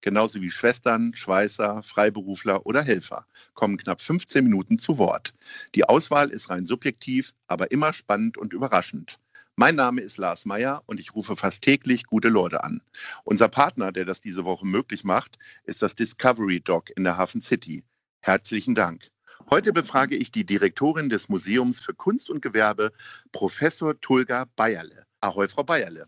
[0.00, 5.34] genauso wie Schwestern, Schweißer, Freiberufler oder Helfer, kommen knapp 15 Minuten zu Wort.
[5.74, 9.18] Die Auswahl ist rein subjektiv, aber immer spannend und überraschend.
[9.56, 12.80] Mein Name ist Lars Meyer und ich rufe fast täglich gute Leute an.
[13.24, 17.42] Unser Partner, der das diese Woche möglich macht, ist das Discovery Dog in der Hafen
[17.42, 17.82] City.
[18.20, 19.10] Herzlichen Dank.
[19.50, 22.92] Heute befrage ich die Direktorin des Museums für Kunst und Gewerbe,
[23.32, 25.06] Professor Tulga Bayerle.
[25.20, 26.06] Ahoi, Frau Bayerle.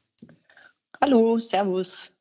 [1.01, 2.13] Hallo, Servus.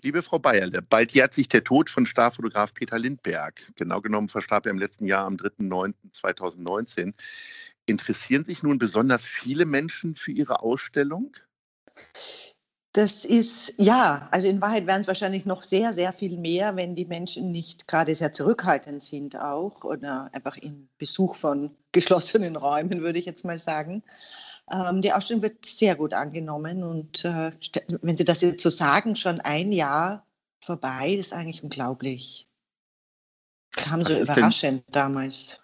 [0.00, 3.72] Liebe Frau Bayerle, bald jährt sich der Tod von Starfotograf Peter Lindberg.
[3.74, 7.14] Genau genommen verstarb er im letzten Jahr am 3.9.2019.
[7.86, 11.36] Interessieren sich nun besonders viele Menschen für Ihre Ausstellung?
[12.92, 16.94] Das ist, ja, also in Wahrheit wären es wahrscheinlich noch sehr, sehr viel mehr, wenn
[16.94, 23.02] die Menschen nicht gerade sehr zurückhaltend sind auch oder einfach in Besuch von geschlossenen Räumen,
[23.02, 24.04] würde ich jetzt mal sagen.
[24.70, 27.52] Ähm, die Ausstellung wird sehr gut angenommen und äh,
[28.02, 30.26] wenn Sie das jetzt so sagen, schon ein Jahr
[30.60, 32.46] vorbei, das ist eigentlich unglaublich.
[33.72, 35.60] Kam so überraschend denn, damals.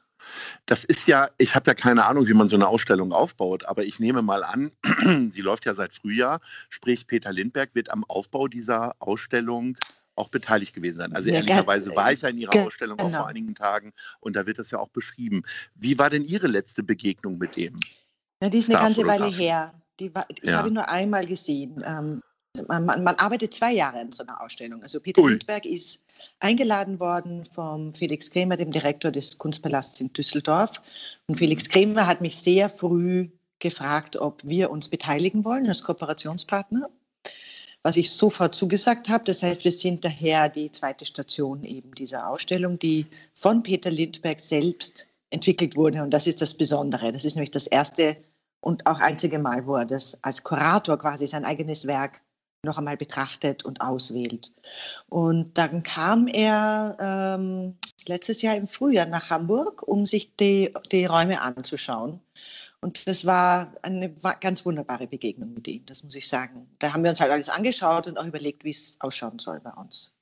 [0.66, 3.84] Das ist ja, ich habe ja keine Ahnung, wie man so eine Ausstellung aufbaut, aber
[3.84, 4.70] ich nehme mal an,
[5.32, 9.76] sie läuft ja seit Frühjahr, sprich Peter Lindberg wird am Aufbau dieser Ausstellung
[10.16, 11.12] auch beteiligt gewesen sein.
[11.12, 12.66] Also ja, ehrlicherweise war ich ja in Ihrer genau.
[12.66, 15.42] Ausstellung auch vor einigen Tagen und da wird das ja auch beschrieben.
[15.74, 17.78] Wie war denn Ihre letzte Begegnung mit dem?
[18.42, 19.74] Ja, die ist eine ganze Weile her.
[20.00, 20.58] Die war, ich ja.
[20.58, 21.82] habe ihn nur einmal gesehen.
[21.86, 22.22] Ähm,
[22.68, 24.82] man, man, man, arbeitet zwei Jahre in so einer Ausstellung.
[24.82, 25.30] Also Peter Ui.
[25.30, 26.04] Lindberg ist
[26.40, 30.80] eingeladen worden vom Felix Krämer, dem Direktor des Kunstpalasts in Düsseldorf.
[31.26, 36.90] Und Felix Krämer hat mich sehr früh gefragt, ob wir uns beteiligen wollen als Kooperationspartner,
[37.82, 39.24] was ich sofort zugesagt habe.
[39.24, 44.40] Das heißt, wir sind daher die zweite Station eben dieser Ausstellung, die von Peter Lindberg
[44.40, 46.02] selbst entwickelt wurde.
[46.02, 47.12] Und das ist das Besondere.
[47.12, 48.16] Das ist nämlich das erste
[48.60, 52.22] und auch einzige Mal, wo er das als Kurator quasi sein eigenes Werk
[52.64, 54.52] noch einmal betrachtet und auswählt.
[55.10, 61.04] Und dann kam er ähm, letztes Jahr im Frühjahr nach Hamburg, um sich die, die
[61.04, 62.20] Räume anzuschauen.
[62.80, 66.66] Und das war eine ganz wunderbare Begegnung mit ihm, das muss ich sagen.
[66.78, 69.72] Da haben wir uns halt alles angeschaut und auch überlegt, wie es ausschauen soll bei
[69.72, 70.13] uns.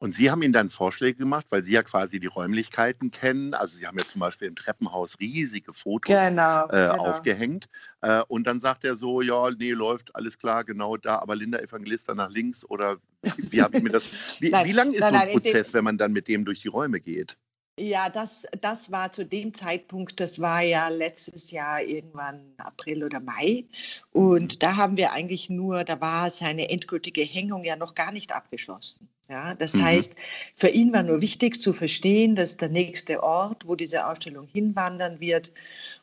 [0.00, 3.52] Und Sie haben Ihnen dann Vorschläge gemacht, weil Sie ja quasi die Räumlichkeiten kennen.
[3.52, 7.04] Also Sie haben ja zum Beispiel im Treppenhaus riesige Fotos genau, äh, genau.
[7.04, 7.68] aufgehängt.
[8.00, 11.58] Äh, und dann sagt er so, ja, nee, läuft, alles klar, genau da, aber Linda
[11.58, 14.08] Evangelista nach links oder wie, wie habe ich mir das...
[14.40, 16.46] Wie, nein, wie lang ist nein, so ein nein, Prozess, wenn man dann mit dem
[16.46, 17.36] durch die Räume geht?
[17.78, 23.20] Ja, das, das war zu dem Zeitpunkt, das war ja letztes Jahr irgendwann April oder
[23.20, 23.66] Mai.
[24.12, 24.58] Und mhm.
[24.60, 29.08] da haben wir eigentlich nur, da war seine endgültige Hängung ja noch gar nicht abgeschlossen.
[29.30, 29.84] Ja, das mhm.
[29.84, 30.14] heißt,
[30.56, 35.20] für ihn war nur wichtig zu verstehen, dass der nächste Ort, wo diese Ausstellung hinwandern
[35.20, 35.52] wird,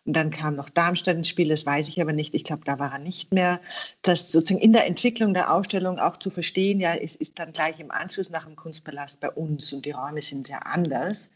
[0.05, 2.79] und dann kam noch Darmstadt ins Spiel, das weiß ich aber nicht, ich glaube, da
[2.79, 3.59] war er nicht mehr,
[4.01, 7.81] dass sozusagen in der Entwicklung der Ausstellung auch zu verstehen, ja, es ist dann gleich
[7.81, 11.29] im Anschluss nach dem Kunstpalast bei uns und die Räume sind sehr anders.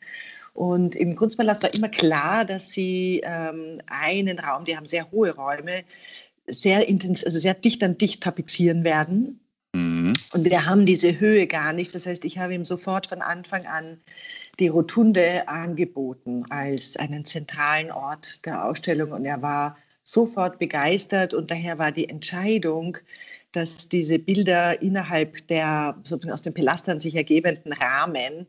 [0.54, 5.36] Und im Kunstpalast war immer klar, dass sie ähm, einen Raum, die haben sehr hohe
[5.36, 5.84] Räume,
[6.48, 9.42] sehr intensiv, also sehr dicht an dicht tapezieren werden
[9.74, 10.01] Mhm.
[10.34, 11.94] Und wir haben diese Höhe gar nicht.
[11.94, 14.02] Das heißt, ich habe ihm sofort von Anfang an
[14.60, 19.12] die Rotunde angeboten als einen zentralen Ort der Ausstellung.
[19.12, 21.34] Und er war sofort begeistert.
[21.34, 22.98] Und daher war die Entscheidung,
[23.52, 28.48] dass diese Bilder innerhalb der sozusagen aus den Pilastern sich ergebenden Rahmen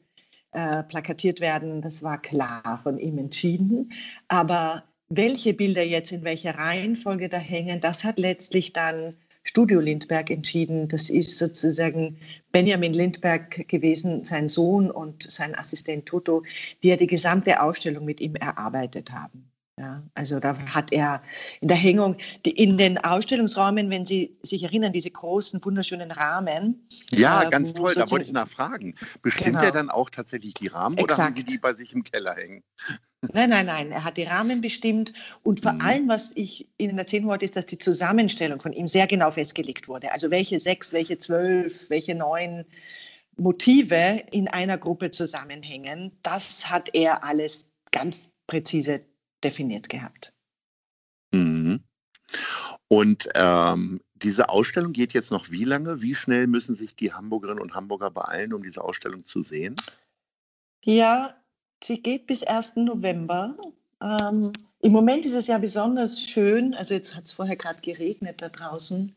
[0.53, 3.91] äh, plakatiert werden, das war klar von ihm entschieden.
[4.29, 10.31] Aber welche Bilder jetzt in welcher Reihenfolge da hängen, das hat letztlich dann Studio Lindberg
[10.31, 10.89] entschieden.
[10.89, 12.19] Das ist sozusagen
[12.53, 16.43] Benjamin Lindberg gewesen, sein Sohn und sein Assistent Toto,
[16.83, 19.52] die ja die gesamte Ausstellung mit ihm erarbeitet haben.
[19.83, 21.25] Ja, also da hat er
[21.61, 26.87] in der Hängung, die, in den Ausstellungsräumen, wenn Sie sich erinnern, diese großen, wunderschönen Rahmen.
[27.11, 28.95] Ja, äh, ganz toll, da wollte ich nachfragen.
[29.23, 29.65] Bestimmt genau.
[29.65, 31.19] er dann auch tatsächlich die Rahmen Exakt.
[31.19, 32.63] oder haben Sie die bei sich im Keller hängen?
[33.33, 33.91] Nein, nein, nein.
[33.91, 35.13] Er hat die Rahmen bestimmt.
[35.43, 35.81] Und vor mhm.
[35.81, 39.89] allem, was ich Ihnen erzählen wollte, ist, dass die Zusammenstellung von ihm sehr genau festgelegt
[39.89, 40.13] wurde.
[40.13, 42.65] Also welche sechs, welche zwölf, welche neun
[43.37, 46.13] Motive in einer Gruppe zusammenhängen.
[46.23, 49.01] Das hat er alles ganz präzise
[49.45, 50.33] definiert gehabt.
[51.33, 51.81] Mhm.
[52.89, 56.03] Und ähm, diese Ausstellung geht jetzt noch wie lange?
[56.03, 59.77] Wie schnell müssen sich die Hamburgerinnen und Hamburger beeilen, um diese Ausstellung zu sehen?
[60.85, 61.35] Ja,
[61.83, 62.77] Sie geht bis 1.
[62.77, 63.57] November.
[64.01, 66.75] Ähm, Im Moment ist es ja besonders schön.
[66.75, 69.15] Also jetzt hat es vorher gerade geregnet da draußen.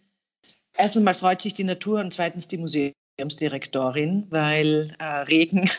[0.77, 5.69] Erstens mal freut sich die Natur und zweitens die Museumsdirektorin, weil äh, Regen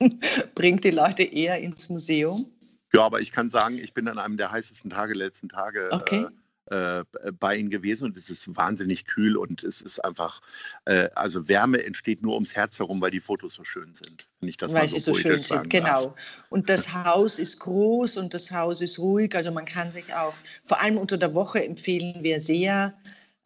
[0.54, 2.44] bringt die Leute eher ins Museum.
[2.92, 6.24] Ja, aber ich kann sagen, ich bin an einem der heißesten Tage, letzten Tage okay.
[6.24, 6.28] äh,
[6.70, 7.04] äh,
[7.38, 10.40] bei ihnen gewesen und es ist wahnsinnig kühl und es ist einfach,
[10.84, 14.28] äh, also Wärme entsteht nur ums Herz herum, weil die Fotos so schön sind.
[14.40, 16.14] Wenn ich das weil so sie so schön sind, genau.
[16.50, 20.34] Und das Haus ist groß und das Haus ist ruhig, also man kann sich auch,
[20.62, 22.94] vor allem unter der Woche empfehlen wir sehr,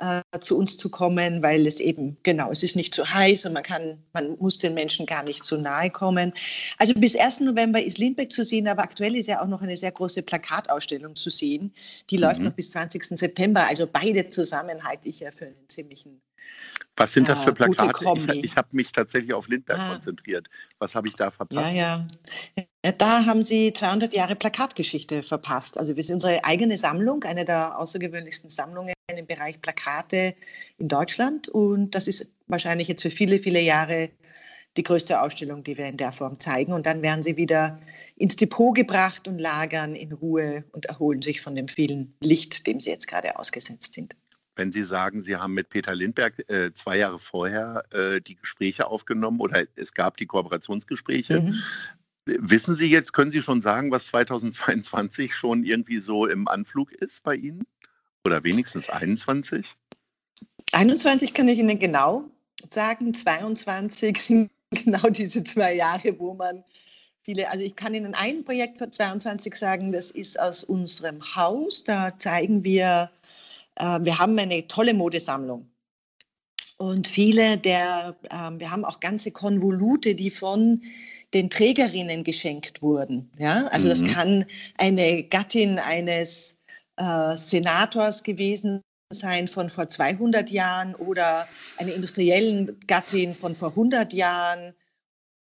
[0.02, 3.52] äh, zu uns zu kommen, weil es eben, genau, es ist nicht zu heiß und
[3.52, 6.32] man kann, man muss den Menschen gar nicht zu nahe kommen.
[6.78, 7.40] Also bis 1.
[7.40, 11.14] November ist Lindbeck zu sehen, aber aktuell ist ja auch noch eine sehr große Plakatausstellung
[11.14, 11.72] zu sehen.
[12.10, 12.22] Die mhm.
[12.24, 13.16] läuft noch bis 20.
[13.16, 13.64] September.
[13.68, 16.20] Also beide zusammen halte ich ja für einen ziemlichen
[16.96, 18.34] was sind das für Plakate?
[18.34, 19.92] Ich, ich habe mich tatsächlich auf Lindbergh ah.
[19.92, 20.48] konzentriert.
[20.78, 21.74] Was habe ich da verpasst?
[21.74, 22.06] Ja,
[22.84, 22.92] ja.
[22.98, 25.78] Da haben Sie 200 Jahre Plakatgeschichte verpasst.
[25.78, 30.34] Also wir sind unsere eigene Sammlung, eine der außergewöhnlichsten Sammlungen im Bereich Plakate
[30.78, 31.48] in Deutschland.
[31.48, 34.10] Und das ist wahrscheinlich jetzt für viele, viele Jahre
[34.76, 36.72] die größte Ausstellung, die wir in der Form zeigen.
[36.72, 37.80] Und dann werden sie wieder
[38.16, 42.80] ins Depot gebracht und lagern in Ruhe und erholen sich von dem vielen Licht, dem
[42.80, 44.14] sie jetzt gerade ausgesetzt sind
[44.56, 48.86] wenn Sie sagen, Sie haben mit Peter Lindberg äh, zwei Jahre vorher äh, die Gespräche
[48.86, 51.40] aufgenommen oder es gab die Kooperationsgespräche.
[51.40, 51.54] Mhm.
[52.24, 57.22] Wissen Sie jetzt, können Sie schon sagen, was 2022 schon irgendwie so im Anflug ist
[57.24, 57.64] bei Ihnen?
[58.24, 59.66] Oder wenigstens 21?
[60.72, 62.24] 21 kann ich Ihnen genau
[62.70, 63.14] sagen.
[63.14, 66.64] 22 sind genau diese zwei Jahre, wo man
[67.22, 71.84] viele, also ich kann Ihnen ein Projekt für 22 sagen, das ist aus unserem Haus.
[71.84, 73.10] Da zeigen wir
[73.76, 75.68] äh, wir haben eine tolle Modesammlung.
[76.76, 80.82] Und viele der, ähm, wir haben auch ganze Konvolute, die von
[81.32, 83.30] den Trägerinnen geschenkt wurden.
[83.38, 83.66] Ja?
[83.68, 83.90] Also mhm.
[83.90, 84.44] das kann
[84.76, 86.58] eine Gattin eines
[86.96, 91.46] äh, Senators gewesen sein von vor 200 Jahren oder
[91.76, 94.74] eine industriellen Gattin von vor 100 Jahren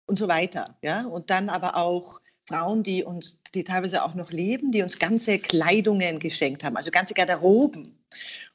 [0.06, 0.76] und so weiter.
[0.82, 1.06] Ja?
[1.06, 5.38] Und dann aber auch Frauen, die uns, die teilweise auch noch leben, die uns ganze
[5.38, 7.98] Kleidungen geschenkt haben, also ganze Garderoben.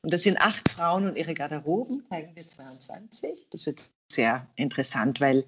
[0.01, 3.47] Und das sind acht Frauen und ihre Garderoben, zeigen wir 22.
[3.49, 5.45] Das wird sehr interessant, weil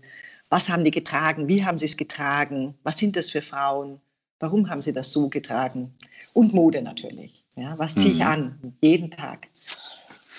[0.50, 1.48] was haben die getragen?
[1.48, 2.76] Wie haben sie es getragen?
[2.84, 4.02] Was sind das für Frauen?
[4.40, 5.94] Warum haben sie das so getragen?
[6.34, 7.39] Und Mode natürlich.
[7.60, 8.26] Ja, was ziehe ich mhm.
[8.26, 8.74] an?
[8.82, 9.48] Jeden Tag.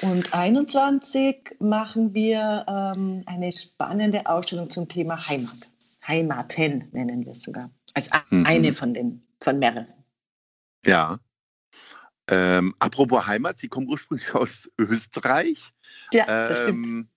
[0.00, 5.72] Und 21 machen wir ähm, eine spannende Ausstellung zum Thema Heimat.
[6.06, 7.70] Heimaten nennen wir es sogar.
[7.92, 8.46] Als mhm.
[8.46, 9.86] eine von den, von mehreren.
[10.86, 11.18] Ja.
[12.28, 15.70] Ähm, apropos Heimat, Sie kommen ursprünglich aus Österreich.
[16.12, 17.08] Ja, das ähm,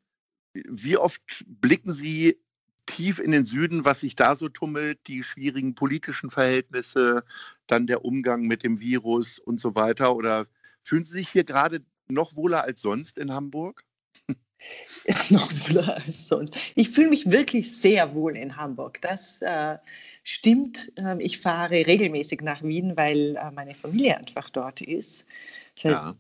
[0.56, 0.82] stimmt.
[0.84, 2.38] Wie oft blicken Sie
[2.86, 7.24] tief in den Süden, was sich da so tummelt, die schwierigen politischen Verhältnisse,
[7.68, 10.16] dann der Umgang mit dem Virus und so weiter?
[10.16, 10.46] Oder
[10.82, 13.84] fühlen Sie sich hier gerade noch wohler als sonst in Hamburg?
[15.30, 16.58] noch wohler als sonst.
[16.76, 19.02] Ich fühle mich wirklich sehr wohl in Hamburg.
[19.02, 19.78] Das äh,
[20.24, 20.92] stimmt.
[20.98, 25.26] Ähm, ich fahre regelmäßig nach Wien, weil äh, meine Familie einfach dort ist.
[25.76, 26.16] Das heißt, ja.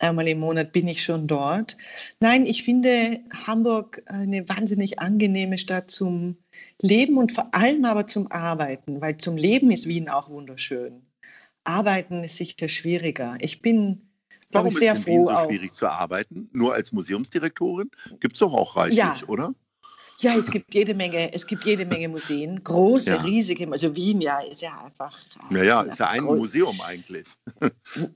[0.00, 1.76] Einmal im Monat bin ich schon dort.
[2.20, 6.36] Nein, ich finde Hamburg eine wahnsinnig angenehme Stadt zum
[6.80, 11.02] Leben und vor allem aber zum Arbeiten, weil zum Leben ist Wien auch wunderschön.
[11.64, 13.36] Arbeiten ist sicher schwieriger.
[13.40, 14.08] Ich bin
[14.50, 15.44] Warum ist es in Wien so auch.
[15.46, 16.48] schwierig zu arbeiten?
[16.52, 17.90] Nur als Museumsdirektorin?
[18.20, 19.16] Gibt es doch auch reichlich, ja.
[19.26, 19.52] oder?
[20.20, 23.20] Ja, es gibt jede Menge, es gibt jede Menge Museen, große, ja.
[23.22, 25.16] riesige, also Wien ja ist ja einfach.
[25.48, 26.38] Naja, ist ja ein groß.
[26.38, 27.26] Museum eigentlich.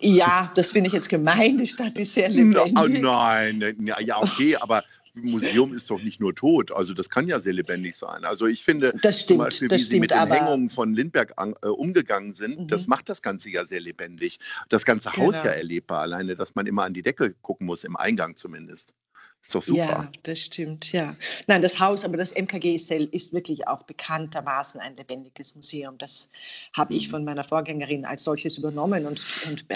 [0.01, 2.73] Ja, das finde ich jetzt gemein, die Stadt ist sehr lebendig.
[2.73, 4.83] No, oh nein, ja, okay, aber
[5.15, 6.73] Museum ist doch nicht nur tot.
[6.73, 8.25] Also das kann ja sehr lebendig sein.
[8.25, 11.69] Also ich finde stimmt, zum Beispiel, wie Sie mit den Hängungen von Lindbergh an, äh,
[11.69, 12.67] umgegangen sind, mhm.
[12.69, 14.39] das macht das Ganze ja sehr lebendig.
[14.69, 15.27] Das ganze genau.
[15.27, 18.95] Haus ja erlebbar, alleine, dass man immer an die Decke gucken muss, im Eingang zumindest.
[19.41, 19.79] Ist doch super.
[19.79, 21.17] Ja, das stimmt, ja.
[21.47, 25.99] Nein, das Haus, aber das MKG ist, ist wirklich auch bekanntermaßen ein lebendiges Museum.
[25.99, 26.29] Das
[26.73, 27.11] habe ich mhm.
[27.11, 29.69] von meiner Vorgängerin als solches übernommen und, und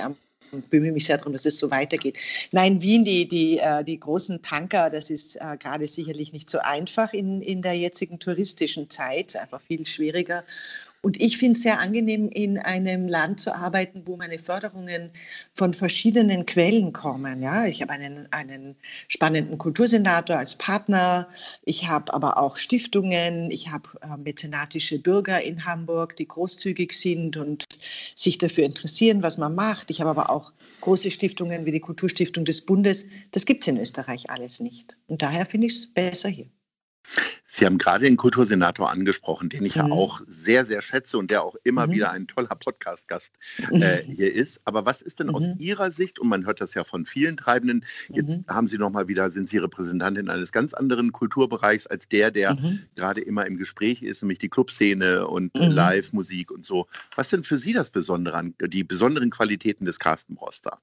[0.52, 2.18] und bemühe mich sehr darum, dass es so weitergeht.
[2.52, 6.58] Nein, Wien, die, die, äh, die großen Tanker, das ist äh, gerade sicherlich nicht so
[6.58, 10.44] einfach in, in der jetzigen touristischen Zeit, einfach viel schwieriger.
[11.06, 15.12] Und ich finde es sehr angenehm, in einem Land zu arbeiten, wo meine Förderungen
[15.52, 17.40] von verschiedenen Quellen kommen.
[17.40, 18.74] Ja, ich habe einen, einen
[19.06, 21.28] spannenden Kultursenator als Partner.
[21.62, 23.52] Ich habe aber auch Stiftungen.
[23.52, 27.62] Ich habe äh, mäzenatische Bürger in Hamburg, die großzügig sind und
[28.16, 29.92] sich dafür interessieren, was man macht.
[29.92, 33.06] Ich habe aber auch große Stiftungen wie die Kulturstiftung des Bundes.
[33.30, 34.96] Das gibt es in Österreich alles nicht.
[35.06, 36.50] Und daher finde ich es besser hier.
[37.58, 39.86] Sie haben gerade den Kultursenator angesprochen, den ich mhm.
[39.86, 41.92] ja auch sehr, sehr schätze und der auch immer mhm.
[41.92, 43.32] wieder ein toller Podcast-Gast
[43.70, 44.60] äh, hier ist.
[44.66, 45.36] Aber was ist denn mhm.
[45.36, 48.44] aus Ihrer Sicht, und man hört das ja von vielen Treibenden, jetzt mhm.
[48.46, 52.80] haben Sie nochmal wieder, sind Sie Repräsentantin eines ganz anderen Kulturbereichs als der, der mhm.
[52.94, 55.62] gerade immer im Gespräch ist, nämlich die Clubszene und mhm.
[55.62, 56.86] Live-Musik und so.
[57.14, 60.78] Was sind für Sie das Besondere an, die besonderen Qualitäten des Carsten Broster?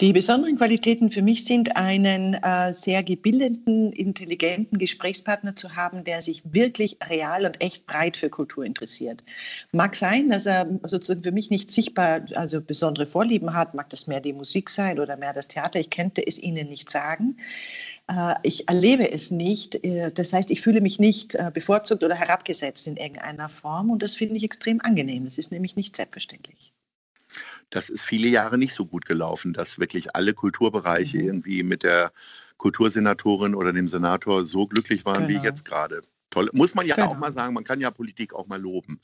[0.00, 6.20] Die besonderen Qualitäten für mich sind, einen äh, sehr gebildeten, intelligenten Gesprächspartner zu haben, der
[6.20, 9.22] sich wirklich real und echt breit für Kultur interessiert.
[9.72, 14.06] Mag sein, dass er sozusagen für mich nicht sichtbar, also besondere Vorlieben hat, mag das
[14.08, 17.36] mehr die Musik sein oder mehr das Theater, ich könnte es Ihnen nicht sagen.
[18.08, 19.84] Äh, ich erlebe es nicht.
[19.84, 24.02] Äh, das heißt, ich fühle mich nicht äh, bevorzugt oder herabgesetzt in irgendeiner Form und
[24.02, 25.24] das finde ich extrem angenehm.
[25.24, 26.73] Das ist nämlich nicht selbstverständlich
[27.74, 31.24] das ist viele Jahre nicht so gut gelaufen, dass wirklich alle Kulturbereiche mhm.
[31.24, 32.12] irgendwie mit der
[32.56, 35.40] Kultursenatorin oder dem Senator so glücklich waren genau.
[35.40, 36.02] wie jetzt gerade.
[36.30, 36.48] Toll.
[36.52, 37.08] Muss man ja genau.
[37.08, 39.00] auch mal sagen, man kann ja Politik auch mal loben.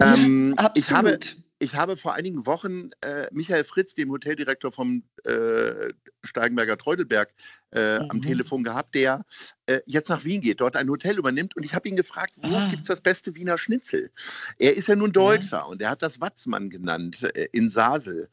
[0.00, 0.78] Ähm, Absolut.
[0.78, 1.18] Ich habe,
[1.60, 5.92] ich habe vor einigen Wochen äh, Michael Fritz, dem Hoteldirektor vom äh,
[6.24, 7.32] Steigenberger Treudelberg,
[7.72, 8.10] äh, mhm.
[8.10, 9.24] am Telefon gehabt, der
[9.66, 11.54] äh, jetzt nach Wien geht, dort ein Hotel übernimmt.
[11.56, 12.68] Und ich habe ihn gefragt, wo ah.
[12.70, 14.10] gibt es das beste Wiener Schnitzel?
[14.58, 15.62] Er ist ja nun Deutscher ja.
[15.64, 18.30] und er hat das Watzmann genannt äh, in Sasel.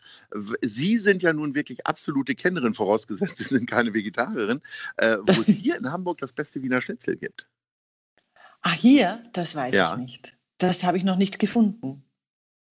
[0.62, 4.62] Sie sind ja nun wirklich absolute Kennerin, vorausgesetzt, Sie sind keine Vegetarierin,
[4.96, 7.48] äh, wo es hier in Hamburg das beste Wiener Schnitzel gibt.
[8.62, 9.22] Ah, hier?
[9.34, 9.92] Das weiß ja.
[9.94, 10.38] ich nicht.
[10.60, 12.07] Das habe ich noch nicht gefunden.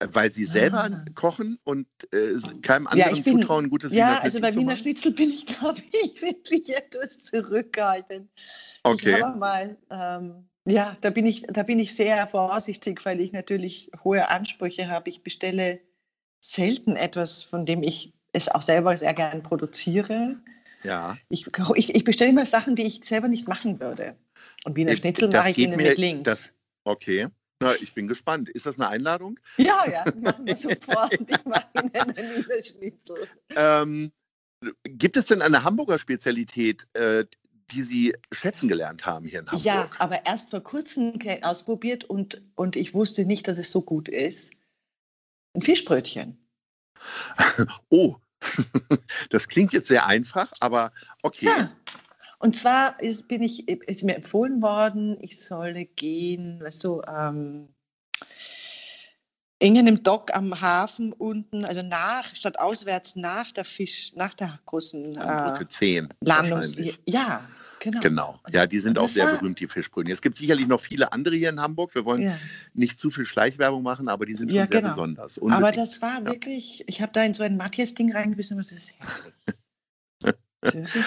[0.05, 1.05] Weil sie selber ah.
[1.15, 5.13] kochen und äh, keinem anderen ja, bin, zutrauen, gutes Ja, Wiener also bei Wiener Schnitzel
[5.13, 8.29] bin ich, glaube ich, wirklich etwas zurückgehalten.
[8.83, 9.23] Okay.
[9.37, 14.29] Mal, ähm, ja, da bin, ich, da bin ich sehr vorsichtig, weil ich natürlich hohe
[14.29, 15.09] Ansprüche habe.
[15.09, 15.81] Ich bestelle
[16.41, 20.37] selten etwas, von dem ich es auch selber sehr gern produziere.
[20.83, 21.17] Ja.
[21.31, 24.15] Ich, ich, ich bestelle immer Sachen, die ich selber nicht machen würde.
[24.65, 26.25] Und Wiener Schnitzel mache ich Ihnen mit links.
[26.25, 27.29] Das, okay.
[27.61, 28.49] Na, ich bin gespannt.
[28.51, 29.41] Ist das eine Einladung?
[29.57, 31.15] Ja, ja, machen wir sofort.
[31.15, 33.29] ich mache Ihnen einen Schnitzel.
[33.55, 34.13] Ähm,
[34.85, 37.25] gibt es denn eine Hamburger Spezialität, äh,
[37.71, 39.65] die Sie schätzen gelernt haben hier in Hamburg?
[39.65, 44.09] Ja, aber erst vor kurzem ausprobiert und, und ich wusste nicht, dass es so gut
[44.09, 44.53] ist.
[45.55, 46.39] Ein Fischbrötchen.
[47.89, 48.17] oh,
[49.31, 51.47] das klingt jetzt sehr einfach, aber okay.
[51.47, 51.73] Ja.
[52.39, 57.69] Und zwar ist, bin ich, ist mir empfohlen worden, ich solle gehen, weißt du, ähm,
[59.59, 64.61] in einem Dock am Hafen unten, also nach, statt auswärts nach der Fisch, nach der
[64.67, 66.77] großen äh, 10 Landungs.
[67.07, 67.41] Ja,
[67.81, 68.01] genau.
[68.01, 68.41] Genau.
[68.53, 70.11] Ja, die sind auch sehr berühmt, die Fischbrühen.
[70.11, 71.95] Es gibt sicherlich noch viele andere hier in Hamburg.
[71.95, 72.39] Wir wollen ja.
[72.75, 74.91] nicht zu viel Schleichwerbung machen, aber die sind schon ja, sehr genau.
[74.91, 75.39] besonders.
[75.39, 75.65] Unbedingt.
[75.65, 78.93] Aber das war wirklich, ich habe da in so ein Matthias-Ding reingebissen und das ist
[78.99, 79.35] herrlich.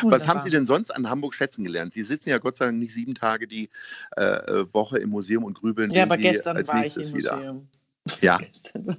[0.03, 1.93] Was haben Sie denn sonst an Hamburg schätzen gelernt?
[1.93, 3.69] Sie sitzen ja Gott sei Dank nicht sieben Tage die
[4.15, 5.91] äh, Woche im Museum und grübeln.
[5.91, 7.35] Ja, aber Sie gestern war ich im wieder.
[7.35, 7.67] Museum.
[8.21, 8.39] Ja,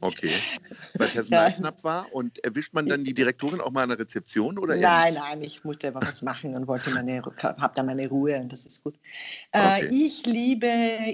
[0.01, 0.31] okay.
[0.95, 1.57] Weil Personal ja.
[1.57, 4.77] knapp war und erwischt man dann die Direktorin auch mal an der Rezeption oder?
[4.77, 8.53] Nein, nein, ich musste einfach was machen und wollte meine, habe da meine Ruhe und
[8.53, 8.99] das ist gut.
[9.53, 9.89] Äh, okay.
[9.91, 10.69] ich liebe,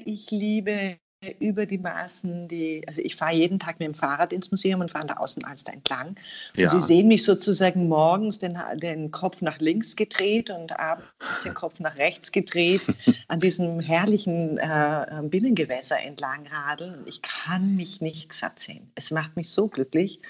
[0.05, 0.99] ich liebe
[1.39, 4.91] über die Maßen, die, also ich fahre jeden Tag mit dem Fahrrad ins Museum und
[4.91, 6.09] fahre an der Außenalster entlang.
[6.09, 6.17] Und
[6.57, 6.71] ja.
[6.71, 11.09] Sie sehen mich sozusagen morgens den, den Kopf nach links gedreht und abends
[11.45, 12.83] den Kopf nach rechts gedreht
[13.29, 16.99] an diesem herrlichen äh, Binnengewässer entlang radeln.
[17.01, 18.91] Und ich kann mich nicht satt sehen.
[18.95, 20.21] Es macht mich so glücklich.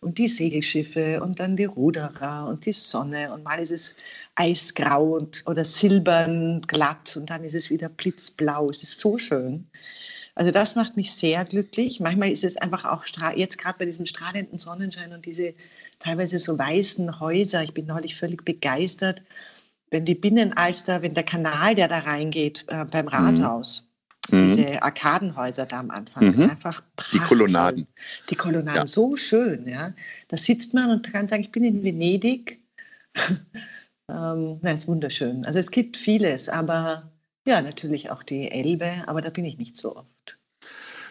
[0.00, 3.94] Und die Segelschiffe und dann die Ruderer und die Sonne und mal ist es
[4.36, 8.70] eisgrau und, oder silbern glatt und dann ist es wieder blitzblau.
[8.70, 9.66] Es ist so schön.
[10.36, 11.98] Also das macht mich sehr glücklich.
[11.98, 15.54] Manchmal ist es einfach auch jetzt gerade bei diesem strahlenden Sonnenschein und diese
[15.98, 17.62] teilweise so weißen Häuser.
[17.62, 19.22] Ich bin neulich völlig begeistert,
[19.90, 23.12] wenn die Binnenalster, wenn der Kanal, der da reingeht äh, beim mhm.
[23.12, 23.88] Rathaus,
[24.30, 24.48] mhm.
[24.48, 26.50] diese Arkadenhäuser da am Anfang, mhm.
[26.50, 27.18] einfach prachtvoll.
[27.18, 27.86] Die Kolonnaden.
[28.28, 28.86] Die Kolonnaden, ja.
[28.86, 29.66] so schön.
[29.66, 29.94] Ja.
[30.28, 32.60] Da sitzt man und kann sagen, ich bin in Venedig.
[34.10, 35.46] ähm, na, ist wunderschön.
[35.46, 37.10] Also es gibt vieles, aber
[37.46, 40.38] ja, natürlich auch die Elbe, aber da bin ich nicht so oft.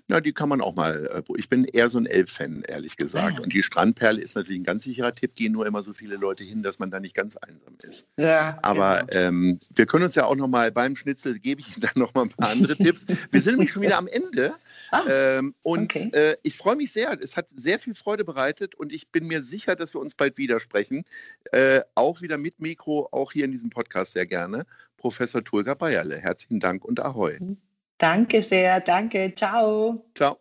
[0.08, 1.08] Na, die kann man auch mal.
[1.08, 3.38] Äh, ich bin eher so ein Elb-Fan, ehrlich gesagt.
[3.38, 3.44] Ja.
[3.44, 5.34] Und die Strandperle ist natürlich ein ganz sicherer Tipp.
[5.34, 8.06] Gehen nur immer so viele Leute hin, dass man da nicht ganz einsam ist.
[8.18, 9.28] Ja, Aber genau.
[9.28, 12.14] ähm, wir können uns ja auch noch mal beim Schnitzel gebe ich Ihnen dann noch
[12.14, 13.06] mal ein paar andere Tipps.
[13.32, 14.54] Wir sind nämlich schon wieder am Ende.
[14.92, 16.12] Ah, ähm, und okay.
[16.14, 17.18] äh, ich freue mich sehr.
[17.22, 20.38] Es hat sehr viel Freude bereitet und ich bin mir sicher, dass wir uns bald
[20.38, 21.04] widersprechen.
[21.52, 24.66] Äh, auch wieder mit Mikro, auch hier in diesem Podcast sehr gerne.
[24.98, 26.18] Professor Tulga Bayerle.
[26.18, 27.40] Herzlichen Dank und Ahoi.
[27.40, 27.58] Mhm.
[27.98, 29.34] Danke sehr, danke.
[29.36, 30.06] Ciao.
[30.16, 30.38] Ciao.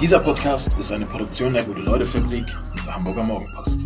[0.00, 3.80] Dieser Podcast ist eine Produktion der Gute-Leute-Fabrik und der Hamburger Morgenpost.